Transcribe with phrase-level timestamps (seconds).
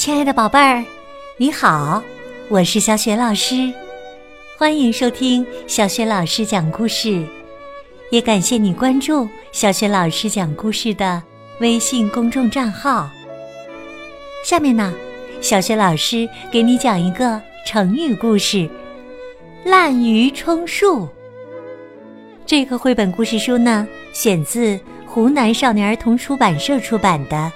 [0.00, 0.82] 亲爱的宝贝儿，
[1.36, 2.02] 你好，
[2.48, 3.70] 我是小雪老师，
[4.56, 7.22] 欢迎收听小雪老师讲故事，
[8.10, 11.22] 也感谢你关注小雪老师讲故事的
[11.60, 13.10] 微信公众账号。
[14.42, 14.90] 下面呢，
[15.42, 18.66] 小雪老师给你讲一个成语故事——
[19.66, 21.06] 滥竽充数。
[22.46, 27.36] 这个绘本故事书呢，选自湖南少年儿童出版社出版的《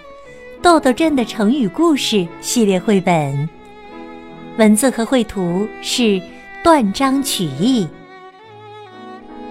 [0.65, 3.47] 豆豆镇的成语故事》系列绘本，
[4.57, 6.19] 文字和绘图是
[6.63, 7.87] 断章取义。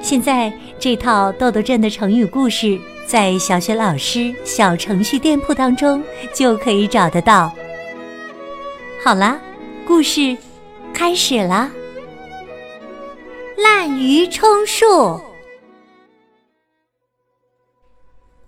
[0.02, 7.53] 现在这套豆豆镇的成语故事，在小学老师小程序店铺当中就可以找得到。
[9.03, 9.39] 好啦，
[9.85, 10.35] 故事
[10.95, 11.69] 开始啦！
[13.55, 15.21] 滥竽充数。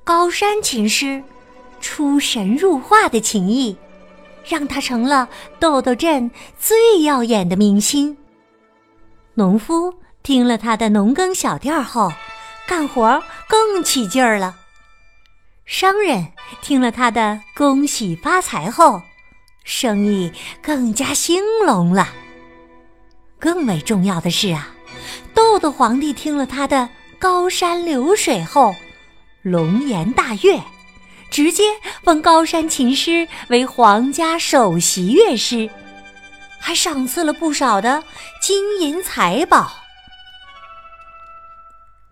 [0.03, 1.21] 高山琴师
[1.85, 3.77] 出神入化的琴艺，
[4.43, 8.17] 让他成了豆豆镇最耀眼的明星。
[9.35, 12.11] 农夫听了他的农耕小调后，
[12.67, 14.55] 干活更起劲儿了；
[15.67, 16.25] 商人
[16.59, 18.99] 听了他的恭喜发财后，
[19.63, 20.31] 生意
[20.63, 22.09] 更加兴隆了。
[23.37, 24.73] 更为重要的是啊，
[25.35, 28.73] 豆豆皇帝听了他的高山流水后。
[29.43, 30.59] 龙颜大悦，
[31.29, 31.63] 直接
[32.03, 35.69] 封高山琴师为皇家首席乐师，
[36.59, 38.03] 还赏赐了不少的
[38.41, 39.71] 金银财宝。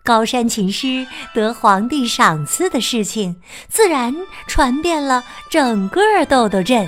[0.02, 3.36] 高山琴师得皇帝赏赐的事情，
[3.68, 4.14] 自然
[4.46, 6.86] 传遍了整个豆豆镇。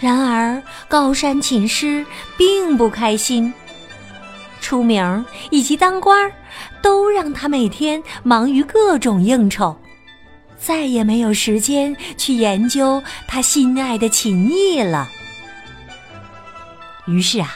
[0.00, 2.04] 然而，高山琴师
[2.38, 3.52] 并不开心。
[4.62, 6.32] 出名以及当官，
[6.80, 9.76] 都让他每天忙于各种应酬，
[10.64, 15.10] 再也没有时间去研究他心爱的琴艺了。
[17.06, 17.52] 于是啊，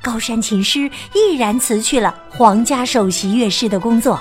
[0.00, 4.18] 高山琴师毅然辞去了皇家首席乐师的工作，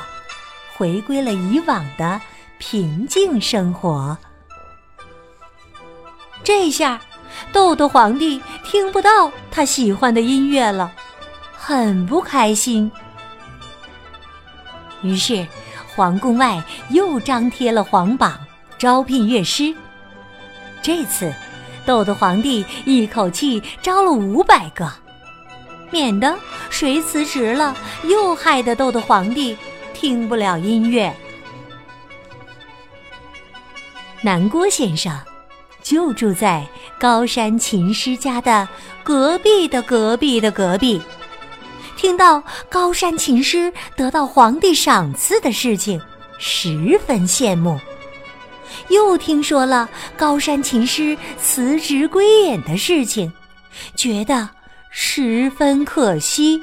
[0.76, 2.20] 回归了以往的
[2.58, 4.18] 平静生活。
[6.44, 7.00] 这下，
[7.54, 10.94] 豆豆皇帝听不到他喜欢的音乐了。
[11.56, 12.92] 很不开心，
[15.02, 15.48] 于是
[15.98, 18.38] 皇宫外又张贴了皇榜，
[18.78, 19.74] 招聘乐师。
[20.80, 21.34] 这次，
[21.88, 24.88] 豆豆皇帝一口气招了五百个，
[25.90, 26.38] 免得
[26.70, 29.58] 谁辞职了，又害得豆豆皇帝
[29.92, 31.12] 听不了音乐。
[34.22, 35.12] 南郭先生
[35.82, 36.64] 就住在
[37.00, 38.70] 高山琴师家的
[39.04, 41.02] 隔壁的隔壁的隔壁。
[41.98, 46.00] 听到高山琴师得到皇帝赏赐的事情，
[46.38, 47.76] 十分羡慕；
[48.90, 53.34] 又听说了高山琴师辞职归隐的事情，
[53.96, 54.48] 觉得
[54.92, 56.62] 十分可惜。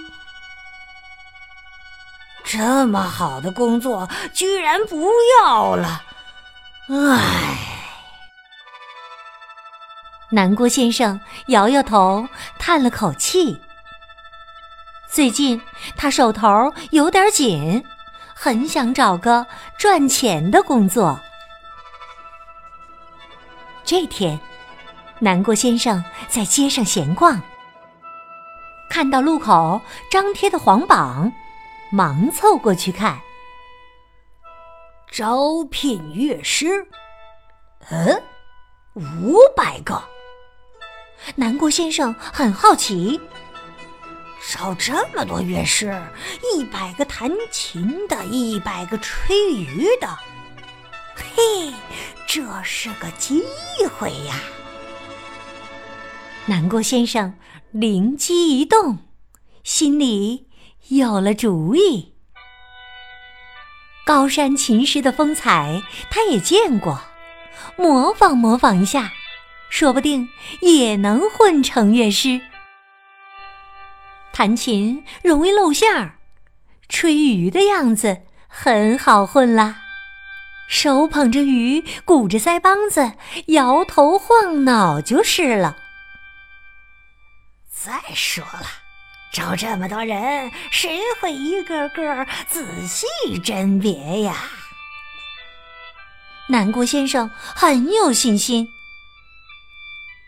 [2.44, 5.10] 这么好的工作居然不
[5.42, 6.00] 要了，
[6.88, 7.58] 唉！
[10.30, 13.60] 南郭先生摇摇头，叹了口气。
[15.14, 15.62] 最近
[15.96, 17.84] 他手头有点紧，
[18.34, 19.46] 很想找个
[19.78, 21.16] 赚钱的工作。
[23.84, 24.36] 这天，
[25.20, 27.40] 南郭先生在街上闲逛，
[28.90, 29.80] 看到路口
[30.10, 31.32] 张贴的黄榜，
[31.92, 33.16] 忙凑过去看。
[35.12, 36.84] 招聘乐师，
[37.88, 38.20] 嗯，
[38.96, 40.02] 五百个。
[41.36, 43.20] 南郭先生很好奇。
[44.52, 46.00] 招这么多乐师，
[46.54, 50.08] 一百个弹琴的，一百个吹竽的，
[51.16, 51.72] 嘿，
[52.26, 53.42] 这是个机
[53.98, 54.34] 会呀！
[56.46, 57.34] 南郭先生
[57.72, 58.98] 灵机一动，
[59.64, 60.46] 心里
[60.88, 62.14] 有了主意。
[64.04, 67.00] 高山琴师的风采他也见过，
[67.76, 69.10] 模仿模仿一下，
[69.70, 70.28] 说不定
[70.60, 72.40] 也能混成乐师。
[74.36, 76.18] 弹琴容易露馅儿，
[76.88, 79.82] 吹鱼的样子很好混啦。
[80.68, 83.12] 手捧着鱼，鼓着腮帮子，
[83.46, 85.76] 摇头晃脑就是了。
[87.70, 88.66] 再说了，
[89.32, 93.06] 招这么多人，谁会一个个仔细
[93.38, 94.34] 甄别呀？
[96.48, 98.68] 南郭先生很有信心。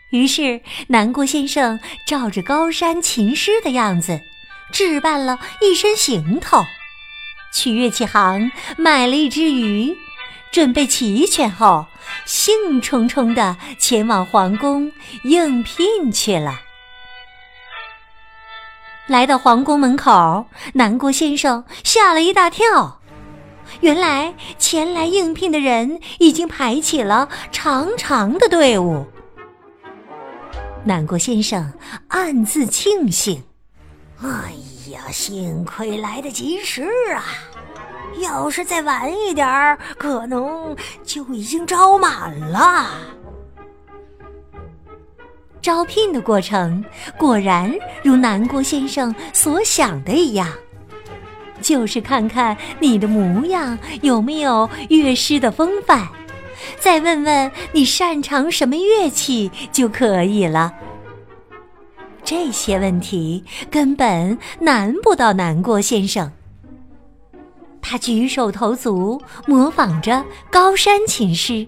[0.09, 4.21] 于是，南郭先生照着高山琴师的样子，
[4.71, 6.63] 置办了一身行头，
[7.53, 9.97] 去乐器行买了一只鱼，
[10.49, 11.85] 准备齐全后，
[12.25, 14.89] 兴冲冲地前往皇宫
[15.23, 16.61] 应聘去了。
[19.07, 23.01] 来到皇宫门口，南郭先生吓了一大跳。
[23.81, 29.05] 原来前来应聘的人已经排起了长长的队伍。
[30.87, 31.71] 南郭先生
[32.07, 33.43] 暗自庆幸
[34.23, 34.53] ：“哎
[34.89, 37.23] 呀，幸亏来得及时啊！
[38.21, 40.73] 要是再晚一点儿，可能
[41.03, 42.89] 就已经招满了。”
[45.61, 46.83] 招聘的过程
[47.17, 47.69] 果然
[48.01, 50.47] 如南郭先生所想的一样，
[51.61, 56.07] 就是看看你的模样有没有乐师的风范，
[56.79, 60.73] 再问问你擅长什么乐器就可以了。
[62.23, 66.31] 这些问题根本难不倒南郭先生，
[67.81, 71.67] 他举手投足模仿着高山琴师，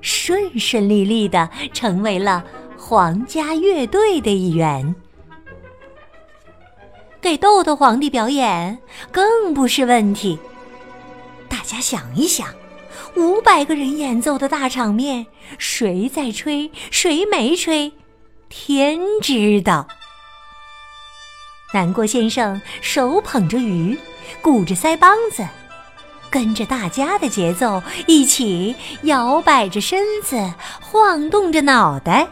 [0.00, 2.44] 顺顺利利的成为了。
[2.78, 4.94] 皇家乐队的一员，
[7.20, 8.78] 给豆豆皇帝表演
[9.10, 10.38] 更不是问题。
[11.48, 12.46] 大家想一想，
[13.16, 15.26] 五百个人演奏的大场面，
[15.56, 17.92] 谁在吹，谁没吹，
[18.50, 19.88] 天知道。
[21.72, 23.98] 南郭先生手捧着鱼，
[24.42, 25.46] 鼓着腮帮子，
[26.30, 30.52] 跟着大家的节奏一起摇摆着身子，
[30.82, 32.28] 晃动着脑袋。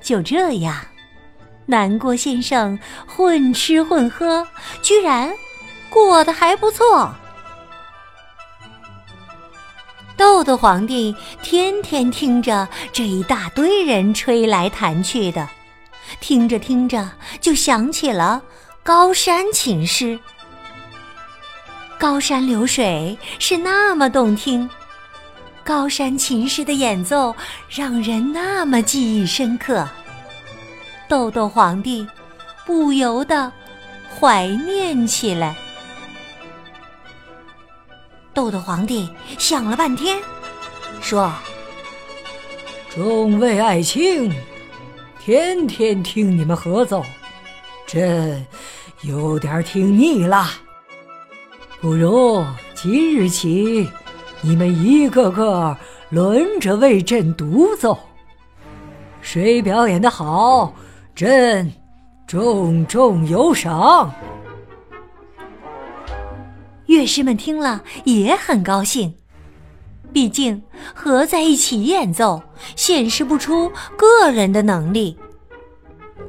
[0.00, 0.76] 就这样，
[1.66, 4.46] 南郭先生混吃混喝，
[4.80, 5.32] 居然
[5.90, 7.12] 过得还不错。
[10.16, 15.48] 豆豆皇帝天天听着这一大堆人吹来弹去的，
[16.20, 17.10] 听着听着
[17.40, 18.42] 就想起了
[18.82, 20.18] 高山琴师。
[21.98, 24.68] 高山流水是那么动听。
[25.64, 27.34] 高山琴师的演奏
[27.70, 29.88] 让人那么记忆深刻，
[31.08, 32.06] 豆豆皇帝
[32.66, 33.50] 不由得
[34.18, 35.56] 怀念起来。
[38.34, 39.08] 豆豆皇帝
[39.38, 40.18] 想了半天，
[41.00, 41.30] 说
[42.88, 44.32] ：“众位爱卿，
[45.20, 47.04] 天天听你们合奏，
[47.86, 48.44] 朕
[49.02, 50.46] 有点听腻了，
[51.80, 52.44] 不如
[52.74, 53.88] 今日起。”
[54.44, 55.76] 你们一个个
[56.10, 57.96] 轮着为朕独奏，
[59.20, 60.74] 谁表演的好，
[61.14, 61.72] 朕
[62.26, 64.12] 重重有赏。
[66.92, 69.14] 乐师们听了也很高兴，
[70.12, 70.62] 毕竟
[70.94, 72.42] 合在一起演奏，
[72.76, 75.16] 显示不出个人的能力；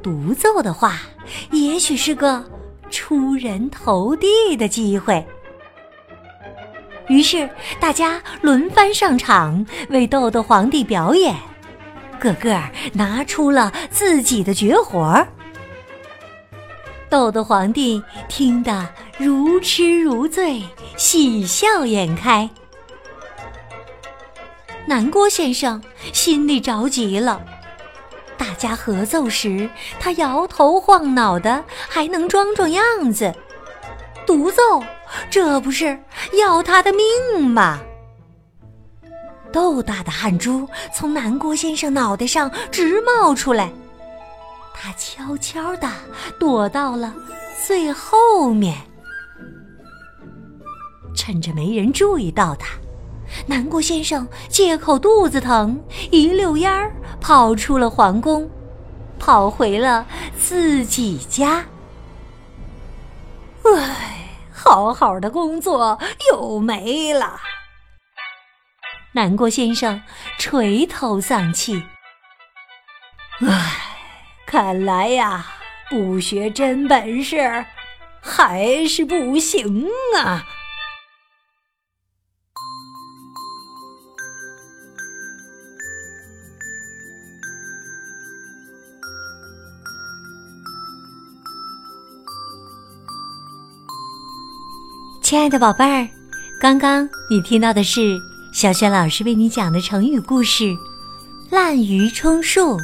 [0.02, 1.02] 独奏的话，
[1.50, 2.42] 也许是个
[2.88, 5.22] 出人头地的机会。
[7.08, 7.46] 于是，
[7.78, 11.36] 大家轮番上场为豆豆皇帝表演，
[12.18, 12.58] 个个
[12.94, 15.28] 拿出了自己的绝活儿。
[17.10, 20.62] 豆豆皇帝听得如痴如醉，
[20.96, 22.50] 喜笑颜开。
[24.86, 25.82] 南郭先生
[26.12, 27.40] 心里着急了，
[28.36, 29.70] 大家合奏时，
[30.00, 33.32] 他摇头晃脑的，还能装装样子；
[34.26, 34.82] 独奏。
[35.30, 35.96] 这不是
[36.32, 37.80] 要他的命吗？
[39.52, 43.72] 豆大的汗珠从南郭先生脑袋上直冒出来，
[44.74, 45.88] 他悄悄地
[46.38, 47.14] 躲到了
[47.64, 48.76] 最后面。
[51.24, 52.74] 趁着没人注意到他，
[53.46, 58.46] 南郭先生借口肚子疼，一溜烟儿跑出了皇宫，
[59.18, 60.06] 跑回了
[60.38, 61.64] 自己家。
[63.64, 64.10] 唉。
[64.56, 65.98] 好好的工作
[66.30, 67.38] 又没了，
[69.12, 70.00] 南郭先生
[70.38, 71.82] 垂头丧气。
[73.40, 73.72] 唉，
[74.46, 75.46] 看来呀，
[75.90, 77.66] 不学真本事
[78.22, 79.86] 还是不行
[80.18, 80.46] 啊。
[95.34, 96.08] 亲爱的宝贝儿，
[96.60, 98.16] 刚刚你听到的是
[98.52, 100.62] 小轩老师为你讲的成语故事
[101.50, 102.76] 《滥竽充数》，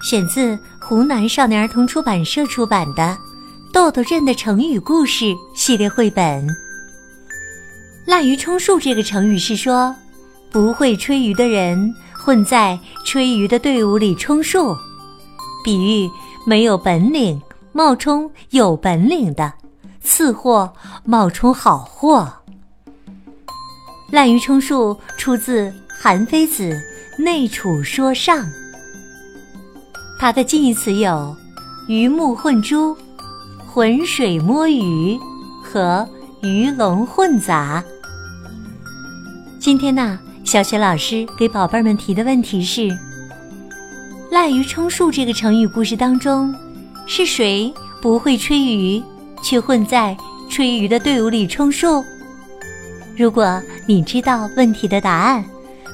[0.00, 3.02] 选自湖南少年儿童出版社出版的
[3.72, 6.46] 《豆豆镇的成语故事》系列绘本。
[8.06, 9.92] 滥竽充数这个成语是说，
[10.48, 14.76] 不会吹竽的人混在吹竽的队伍里充数，
[15.64, 16.08] 比喻
[16.46, 19.52] 没有本领冒充有本领的。
[20.04, 20.70] 次货
[21.02, 22.30] 冒充好货，
[24.12, 26.78] 滥竽充数出自《韩非子·
[27.22, 28.44] 内储说上》，
[30.20, 31.34] 它的近义词有
[31.88, 32.96] “鱼目混珠
[33.66, 35.18] ”“浑水摸鱼”
[35.64, 36.06] 和
[36.42, 37.82] “鱼龙混杂”。
[39.58, 42.88] 今天呢，小雪老师给宝贝们提的问题是
[44.30, 46.54] ：“滥竽充数”这个成语故事当中，
[47.06, 49.02] 是谁不会吹竽，
[49.44, 50.16] 却混在
[50.48, 52.02] 吹鱼的队伍里充数？
[53.16, 55.44] 如果你知道问题的答案，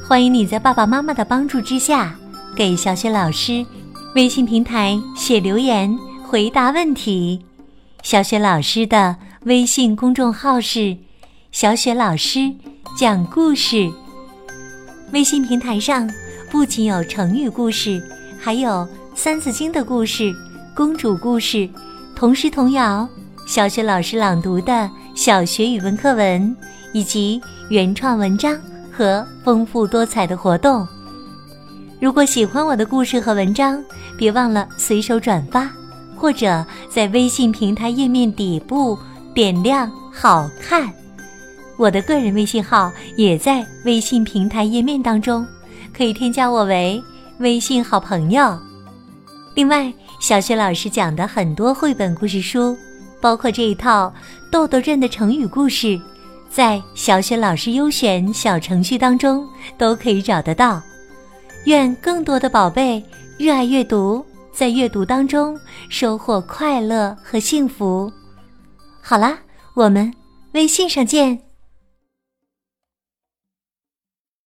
[0.09, 2.14] 欢迎你在爸爸妈妈的帮助之下，
[2.57, 3.66] 给小雪老师
[4.14, 7.45] 微信平台写留言回答问题。
[8.02, 10.97] 小雪老师的微信公众号是
[11.52, 12.54] “小雪老师”。
[12.99, 13.88] 讲故事，
[15.12, 16.11] 微信平台上
[16.50, 18.02] 不仅有成语故事，
[18.38, 18.71] 还有
[19.14, 20.35] 《三字经》的故事、
[20.75, 21.69] 公主故事、
[22.16, 23.09] 童诗童谣、
[23.50, 26.57] 小学老师朗读的小学语文课文，
[26.92, 28.57] 以及原创文章
[28.92, 30.87] 和丰富多彩的活动。
[32.00, 33.83] 如果喜欢我的故事和文章，
[34.16, 35.69] 别忘了随手转发，
[36.16, 38.97] 或者在微信平台页面底部
[39.35, 40.88] 点亮“好看”。
[41.76, 45.45] 我的个人微信号也在微信平台页面当中，
[45.92, 47.02] 可以添加我为
[47.38, 48.57] 微信好朋友。
[49.57, 52.78] 另外，小雪老师讲的很多绘本故事书，
[53.20, 54.12] 包括这一套
[54.50, 55.86] 《豆豆认的成语故事》，
[56.48, 59.46] 在小雪老师优选小程序当中
[59.76, 60.82] 都可以找得到。
[61.66, 63.04] 愿更多的宝贝
[63.38, 65.58] 热爱阅读，在阅读当中
[65.90, 68.10] 收获快乐和幸福。
[69.02, 69.38] 好啦，
[69.74, 70.12] 我们
[70.52, 71.50] 微信上见。